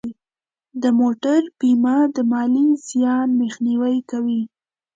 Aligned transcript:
د 0.81 0.83
موټر 0.99 1.39
بیمه 1.59 1.97
د 2.15 2.17
مالی 2.31 2.67
زیان 2.89 3.29
مخنیوی 3.41 3.97
کوي. 4.09 4.41